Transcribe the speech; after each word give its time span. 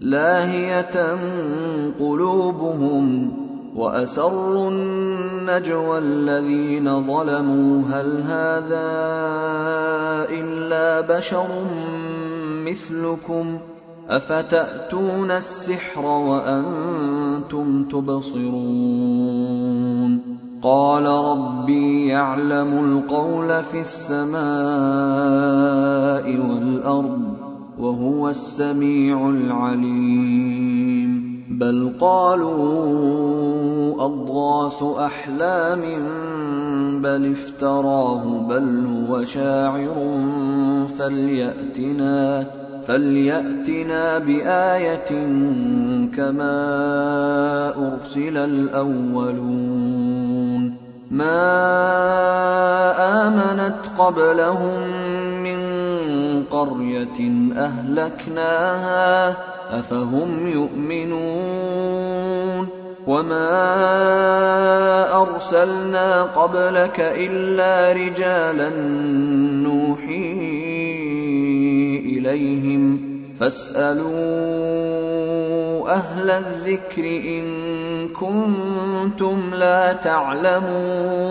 لاهية 0.00 1.18
قلوبهم 2.00 3.32
وأسروا 3.76 4.70
النجوى 4.70 5.98
الذين 5.98 7.06
ظلموا. 7.06 7.82
هل 7.92 8.22
هذا 8.22 8.90
إلا 10.30 11.00
بشر 11.00 11.46
مثلكم؟ 12.66 13.58
أفتأتون 14.08 15.30
السحر 15.30 16.06
وأنتم 16.06 17.84
تبصرون؟ 17.84 19.60
قال 20.62 21.06
ربي 21.06 22.06
يعلم 22.06 22.84
القول 22.84 23.62
في 23.62 23.80
السماء 23.80 24.40
والأرض 26.48 27.29
وهو 27.80 28.28
السميع 28.28 29.28
العليم. 29.28 31.10
بل 31.50 31.92
قالوا 32.00 32.60
أضغاث 34.04 34.82
أحلام 34.82 35.82
بل 37.02 37.32
افتراه 37.32 38.46
بل 38.48 38.86
هو 38.86 39.24
شاعر 39.24 40.16
فليأتنا 40.98 42.46
فليأتنا 42.86 44.18
بآية 44.18 45.10
كما 46.16 46.58
أرسل 47.76 48.36
الأولون. 48.36 49.90
ما 51.10 51.40
آمنت 53.26 53.86
قبلهم 53.98 54.80
من 55.42 55.60
قرية 56.50 57.52
أهلكناها 57.56 59.36
أفهم 59.78 60.48
يؤمنون؟ 60.48 61.90
وما 63.06 63.52
أرسلنا 65.22 66.22
قبلك 66.22 67.00
إلا 67.00 67.92
رجالا 67.92 68.68
نوحي 69.62 70.32
إليهم. 72.06 73.10
فاسألوا 73.40 74.10
أهل 75.90 76.30
الذكر 76.30 77.04
إن 77.04 78.08
كنتم 78.08 79.40
لا 79.54 79.92
تعلمون. 79.92 81.30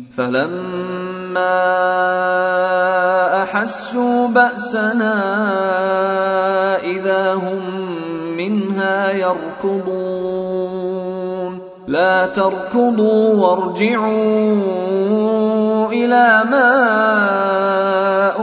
فلما 0.17 1.61
أحسوا 3.43 4.27
بأسنا 4.27 5.15
إذا 6.83 7.33
هم 7.33 7.61
منها 8.37 9.11
يركضون. 9.11 10.41
لا 11.87 12.25
تركضوا 12.25 13.35
وارجعوا 13.35 14.71
إلى 15.91 16.43
ما 16.51 16.71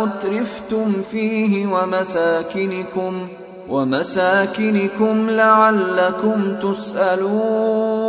أترفتم 0.05 1.03
فيه 1.11 1.67
ومساكنكم 1.67 3.29
ومساكنكم 3.69 5.31
لعلكم 5.31 6.55
تسألون. 6.62 8.09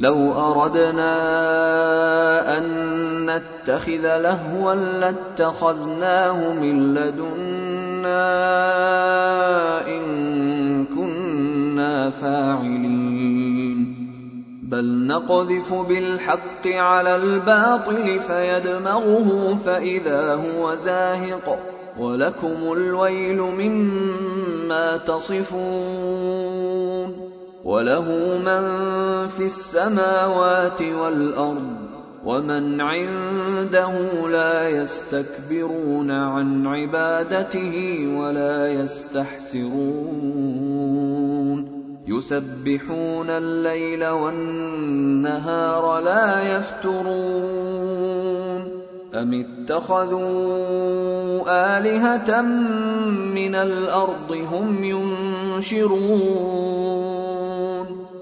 لو 0.00 0.32
أردنا 0.32 1.12
أن 2.58 2.64
نتخذ 3.26 4.18
لهوا 4.18 4.74
لاتخذناه 4.74 6.52
من 6.52 6.94
لدنا 6.94 8.28
إن 9.88 10.84
كنا 10.86 12.10
فاعلين. 12.10 13.96
بل 14.62 15.06
نقذف 15.06 15.74
بالحق 15.74 16.66
على 16.66 17.16
الباطل 17.16 18.20
فيدمغه 18.20 19.58
فإذا 19.64 20.34
هو 20.34 20.74
زاهق. 20.74 21.58
ولكم 21.98 22.72
الويل 22.72 23.40
مما 23.40 24.96
تصفون. 24.96 26.60
وله 27.64 28.38
من 28.38 28.62
في 29.28 29.44
السماوات 29.44 30.82
والأرض 30.82 31.76
ومن 32.24 32.80
عنده 32.80 33.92
لا 34.28 34.68
يستكبرون 34.68 36.10
عن 36.10 36.66
عبادته 36.66 38.06
ولا 38.16 38.68
يستحسرون. 38.68 39.70
يسبحون 42.08 43.30
الليل 43.30 44.06
والنهار 44.06 46.00
لا 46.00 46.58
يفترون. 46.58 48.00
أم 49.14 49.44
اتخذوا 49.44 50.20
آلهة 51.78 52.42
من 53.34 53.54
الأرض 53.54 54.32
هم 54.52 54.84
ينشرون؟ 54.84 57.09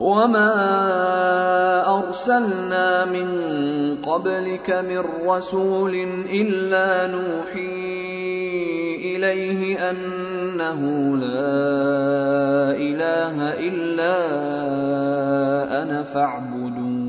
وما 0.00 0.52
ارسلنا 1.98 3.04
من 3.04 3.28
قبلك 4.02 4.70
من 4.70 5.04
رسول 5.28 5.94
الا 6.32 7.06
نوحي 7.06 8.00
اليه 9.16 9.90
انه 9.90 10.80
لا 11.16 12.72
اله 12.80 13.36
الا 13.68 14.16
أنا 15.82 16.02
فاعبدون 16.02 17.00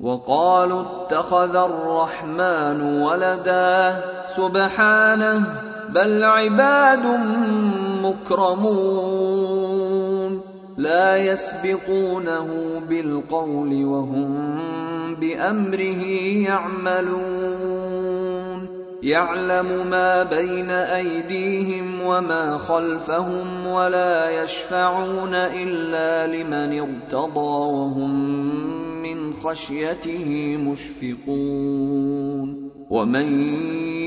وقالوا 0.00 0.82
اتخذ 0.82 1.56
الرحمن 1.56 3.02
ولدا 3.02 4.00
سبحانه 4.28 5.46
بل 5.94 6.24
عباد 6.24 7.06
مكرمون 8.02 9.59
لا 10.80 11.16
يسبقونه 11.16 12.80
بالقول 12.88 13.84
وهم 13.84 14.56
بأمره 15.20 16.04
يعملون. 16.48 18.00
يعلم 19.02 19.90
ما 19.90 20.22
بين 20.22 20.70
أيديهم 20.70 22.00
وما 22.00 22.58
خلفهم 22.58 23.66
ولا 23.66 24.42
يشفعون 24.42 25.34
إلا 25.34 26.26
لمن 26.26 26.80
ارتضى 26.80 27.74
وهم 27.76 28.14
من 29.02 29.32
خشيته 29.32 30.56
مشفقون. 30.56 32.70
ومن 32.90 33.50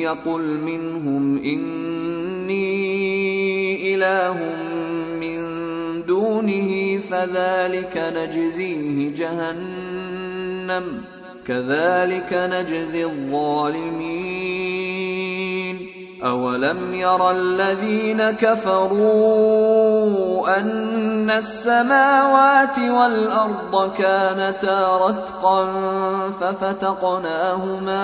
يقل 0.02 0.58
منهم 0.58 1.38
إني 1.38 2.74
إله 3.96 4.73
دونه 6.08 7.00
فذلك 7.00 7.98
نجزيه 7.98 9.14
جهنم 9.16 11.02
كذلك 11.48 12.34
نجزي 12.34 13.06
الظالمين. 13.06 14.74
أولم 16.24 16.94
ير 16.94 17.32
الذين 17.32 18.32
كفروا 18.32 19.84
أن 20.58 21.30
السماوات 21.30 22.80
والأرض 22.80 23.94
كانتا 23.94 24.98
رتقا 24.98 25.66
ففتقناهما 26.30 28.04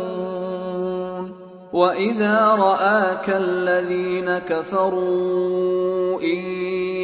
واذا 1.73 2.55
راك 2.55 3.29
الذين 3.29 4.37
كفروا 4.37 6.21
ان 6.21 6.37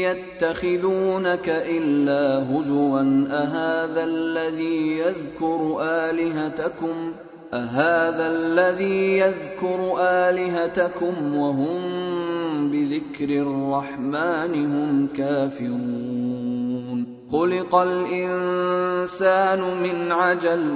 يتخذونك 0.04 1.50
الا 1.50 2.44
هزوا 2.52 3.02
اهذا 3.32 4.04
الذي 4.04 4.98
يذكر 4.98 5.78
الهتكم 5.82 7.14
أهذا 7.54 8.28
الذي 8.28 9.18
يذكر 9.18 9.96
آلهتكم 10.00 11.38
وهم 11.38 11.82
بذكر 12.72 13.30
الرحمن 13.30 14.76
هم 14.76 15.08
كافرون 15.18 16.68
خلق 17.32 17.76
الإنسان 17.76 19.60
من 19.84 20.12
عجل 20.12 20.76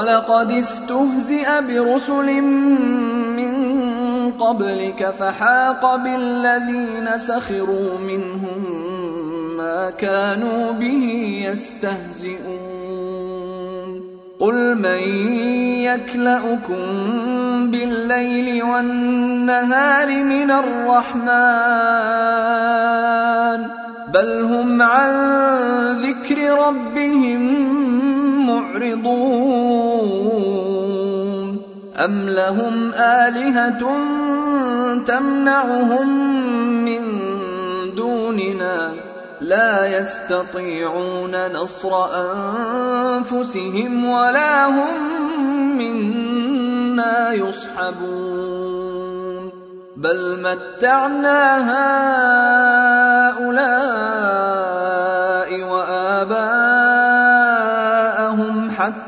ولقد 0.00 0.50
استهزئ 0.52 1.60
برسل 1.60 2.40
من 3.36 3.52
قبلك 4.30 5.10
فحاق 5.10 5.96
بالذين 5.96 7.18
سخروا 7.18 7.98
منهم 7.98 8.64
ما 9.56 9.90
كانوا 9.90 10.72
به 10.72 11.04
يستهزئون 11.44 12.80
قل 14.40 14.78
من 14.78 15.02
يكلاكم 15.84 16.84
بالليل 17.70 18.62
والنهار 18.62 20.24
من 20.24 20.50
الرحمن 20.50 21.30
بل 24.14 24.42
هم 24.42 24.82
عن 24.82 25.12
ذكر 25.92 26.58
ربهم 26.68 27.99
معرضون. 28.50 29.70
أم 32.04 32.28
لهم 32.28 32.92
آلهة 32.92 33.78
تمنعهم 35.06 36.08
من 36.84 37.02
دون 37.96 38.20
دوننا؟ 38.30 38.94
لا 39.40 39.86
يستطيعون 39.86 41.52
نصر 41.52 41.92
أنفسهم 42.14 44.04
ولا 44.08 44.66
هم 44.66 44.98
منا 45.78 47.32
يصحبون. 47.32 48.80
بل 49.96 50.40
متعنا 50.42 51.40
هؤلاء 53.30 53.70
واباءهم 55.62 56.59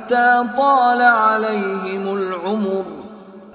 حتى 0.02 0.44
طال 0.56 1.02
عليهم 1.02 2.14
العمر. 2.14 2.84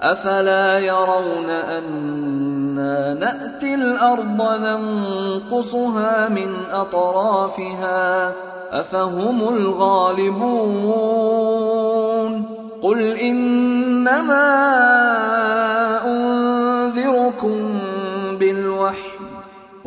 أفلا 0.00 0.78
يرون 0.78 1.50
أنا 1.50 3.14
نأتي 3.14 3.74
الأرض 3.74 4.42
ننقصها 4.42 6.28
من 6.28 6.54
أطرافها؟ 6.72 8.32
أفهم 8.72 9.48
الغالبون. 9.56 10.98
قل 12.82 13.16
إنما 13.16 14.48
أنذركم 16.06 17.77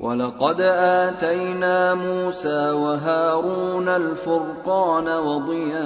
ولقد 0.00 0.60
اتينا 0.60 1.94
موسى 1.94 2.70
وهارون 2.70 3.88
الفرقان 3.88 5.08
وضياء 5.08 5.80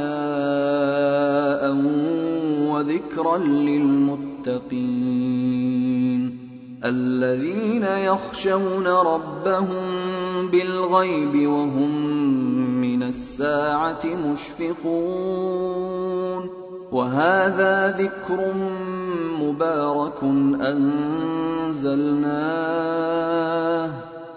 وذكرا 2.71 3.39
للمتقين 3.39 4.85
الذين 6.85 7.83
يخشون 7.85 8.87
ربهم 8.87 9.85
بالغيب 10.53 11.49
وهم 11.49 12.07
من 12.81 13.03
الساعة 13.03 14.07
مشفقون 14.07 15.45
وهذا 16.93 17.97
ذكر 17.99 18.55
مبارك 19.41 20.23
انزلناه 20.61 22.05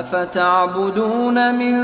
افتعبدون 0.00 1.54
من 1.54 1.76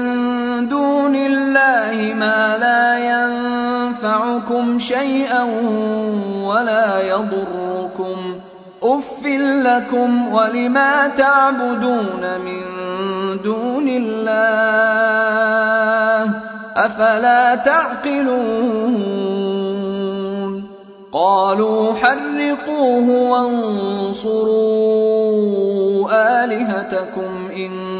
دون 0.69 1.15
الله 1.15 2.15
ما 2.15 2.57
لا 2.61 2.99
ينفعكم 2.99 4.79
شيئا 4.79 5.43
ولا 6.45 7.01
يضركم 7.01 8.41
اف 8.83 9.27
لكم 9.65 10.33
ولما 10.33 11.09
تعبدون 11.09 12.41
من 12.45 12.63
دون 13.45 13.89
الله 13.89 14.71
افلا 16.77 17.55
تعقلون 17.55 19.11
قالوا 21.13 21.95
حرقوه 21.95 23.31
وانصروا 23.31 24.81
الهتكم 26.45 27.49
ان 27.57 27.71
كنتم 27.71 28.00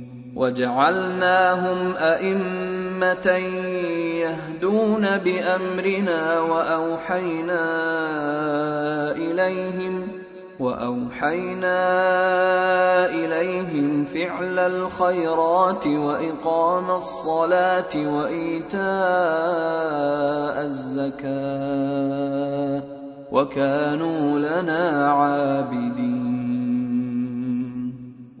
وجعلناهم 0.35 1.93
أئمة 1.97 3.27
يهدون 4.21 5.17
بأمرنا 5.17 6.39
وأوحينا 6.39 7.61
إليهم 9.11 10.07
وأوحينا 10.59 11.79
إليهم 13.05 14.03
فعل 14.03 14.59
الخيرات 14.59 15.87
وإقام 15.87 16.91
الصلاة 16.91 17.95
وإيتاء 17.95 18.81
الزكاة 20.63 22.01
وكانوا 23.31 24.39
لنا 24.39 25.11
عابدين 25.11 26.40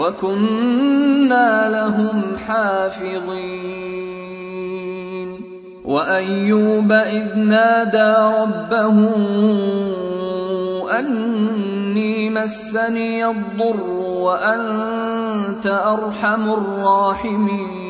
وكنا 0.00 1.68
لهم 1.70 2.36
حافظين 2.46 3.80
وايوب 5.84 6.92
اذ 6.92 7.38
نادى 7.38 8.14
ربه 8.40 8.96
اني 10.98 12.30
مسني 12.30 13.26
الضر 13.26 13.90
وانت 14.00 15.66
ارحم 15.66 16.52
الراحمين 16.52 17.89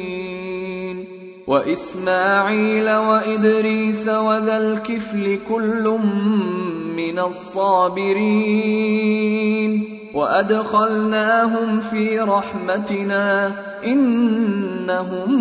وإسماعيل 1.51 2.89
وإدريس 2.95 4.07
وذا 4.07 4.57
الكفل 4.57 5.39
كل 5.49 5.99
من 6.95 7.19
الصابرين 7.19 8.51
وأدخلناهم 10.13 11.79
في 11.79 12.19
رحمتنا 12.19 13.55
إنهم 13.85 15.31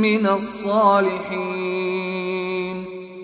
من 0.00 0.26
الصالحين 0.26 1.69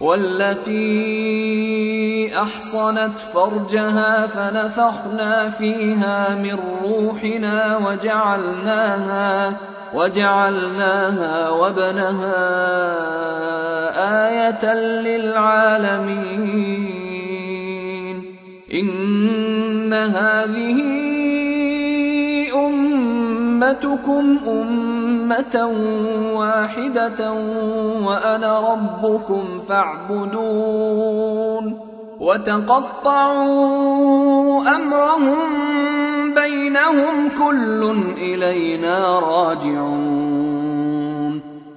والتي 0.00 1.24
أحصنت 2.42 3.18
فرجها 3.34 4.26
فنفخنا 4.26 5.50
فيها 5.50 6.34
من 6.34 6.58
روحنا 6.84 7.76
وجعلناها 7.76 9.60
وجعلناها 9.94 11.48
وابنها 11.48 12.34
آية 14.26 14.74
للعالمين. 14.74 16.54
إن 18.74 19.92
هذه 19.92 20.82
أمتكم 22.54 24.38
امه 25.32 26.38
واحدة 26.38 27.32
وأنا 28.06 28.72
ربكم 28.72 29.58
فاعبدون 29.68 31.14
وتقطعوا 32.20 33.64
أمرهم 34.76 35.38
بينهم 36.34 37.28
كل 37.28 37.94
إلينا 38.16 39.18
راجعون 39.18 40.53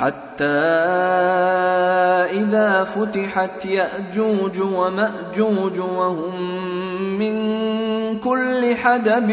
حتى 0.00 0.44
إذا 2.40 2.84
فتحت 2.84 3.66
يأجوج 3.66 4.60
ومأجوج 4.60 5.78
وهم 5.78 6.40
من 7.18 7.34
كل 8.18 8.76
حدب 8.76 9.30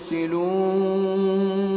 ينسلون. 0.00 1.73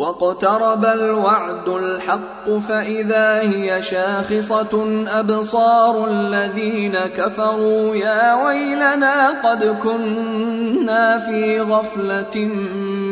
واقترب 0.00 0.84
الوعد 0.84 1.68
الحق 1.68 2.50
فإذا 2.68 3.40
هي 3.40 3.82
شاخصة 3.82 5.04
أبصار 5.08 6.10
الذين 6.10 6.96
كفروا 7.16 7.96
يا 7.96 8.44
ويلنا 8.44 9.28
قد 9.44 9.64
كنا 9.82 11.18
في 11.18 11.60
غفلة 11.60 12.36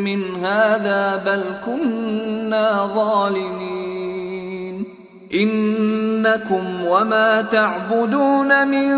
من 0.05 0.35
هذا 0.35 1.15
بل 1.25 1.43
كنا 1.65 2.87
ظالمين 2.95 4.85
إنكم 5.33 6.85
وما 6.85 7.41
تعبدون 7.41 8.67
من 8.67 8.89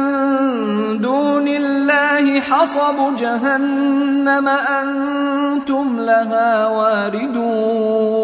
دون 1.01 1.10
حصب 2.41 3.15
جهنم 3.19 4.47
أنتم 4.47 5.99
لها 5.99 6.67
واردون. 6.67 8.21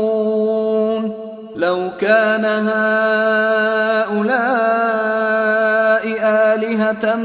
لو 1.56 1.90
كان 2.00 2.46
هؤلاء 2.46 2.78
آلهة 6.24 7.16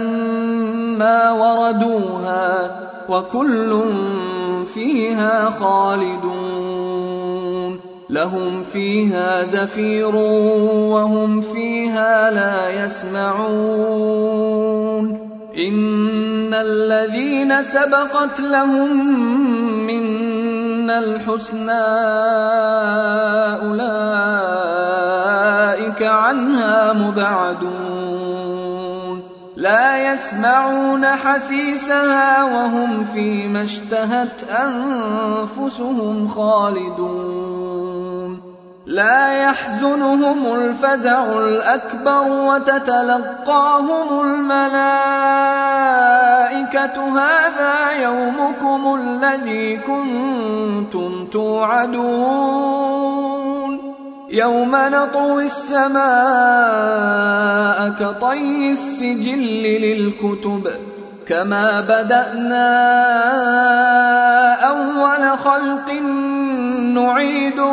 ما 0.99 1.33
وردوها 1.33 2.71
وكل 3.09 3.81
فيها 4.75 5.51
خالدون. 5.51 7.13
لهم 8.11 8.63
فيها 8.73 9.43
زفير 9.43 10.17
وهم 10.17 11.41
فيها 11.41 12.31
لا 12.31 12.85
يسمعون. 12.85 14.43
إن 15.57 16.55
الذين 16.55 17.63
سبقت 17.63 18.41
لهم 18.41 19.07
منا 19.87 20.99
الحسنى 20.99 21.83
أولئك 23.69 24.83
عنها 26.03 26.93
مبعدون. 26.93 28.43
لا 29.57 30.13
يسمعون 30.13 31.07
حسيسها 31.07 32.45
وهم 32.45 33.05
فيما 33.05 33.63
اشتهت 33.63 34.45
أنفسهم 34.51 36.29
خالدون. 36.29 37.73
لا 38.87 39.33
يحزنهم 39.33 40.55
الفزع 40.55 41.25
الأكبر 41.39 42.23
وتتلقاهم 42.29 44.21
الملائكة. 44.21 44.89
هذا 47.19 48.03
يومكم 48.03 48.95
الذي 49.01 49.77
كنتم 49.77 51.27
توعدون. 51.33 52.73
يوم 54.31 54.77
نطوي 54.77 55.45
السماء 55.45 56.03
كطي 58.01 58.71
السجل 58.71 59.63
للكتب. 59.63 60.71
كما 61.27 61.81
بدأنا 61.81 62.73
أول 64.55 65.39
خلق 65.39 65.93
نعيده. 66.81 67.73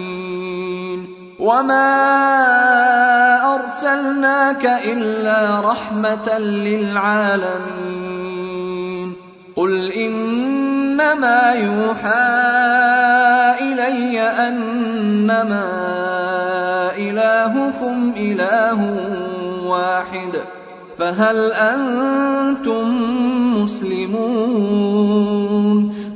وما 1.41 1.89
ارسلناك 3.55 4.65
الا 4.65 5.61
رحمه 5.61 6.37
للعالمين 6.39 8.11
قل 9.55 9.91
انما 9.91 11.53
يوحى 11.53 12.29
الي 13.61 14.21
انما 14.21 15.65
الهكم 16.97 18.13
اله 18.17 18.79
واحد 19.65 20.31
فهل 20.97 21.51
أنتم 21.51 22.85
مسلمون 23.63 25.01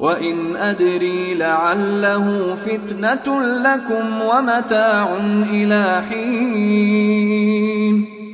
وان 0.00 0.56
ادري 0.56 1.34
لعله 1.34 2.54
فتنه 2.54 3.42
لكم 3.42 4.22
ومتاع 4.22 5.16
إلى 5.50 6.02
حين 6.08 7.48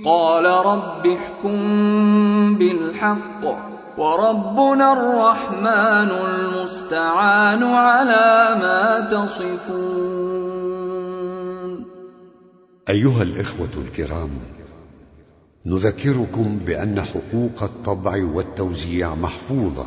قال 0.05 0.45
رب 0.45 1.07
احكم 1.07 1.59
بالحق 2.55 3.45
وربنا 3.99 4.93
الرحمن 4.93 6.11
المستعان 6.27 7.63
على 7.63 8.57
ما 8.61 9.01
تصفون 9.01 10.55
أيها 12.89 13.23
الإخوة 13.23 13.69
الكرام 13.87 14.31
نذكركم 15.67 16.59
بأن 16.67 17.01
حقوق 17.03 17.63
الطبع 17.63 18.25
والتوزيع 18.35 19.15
محفوظة. 19.15 19.87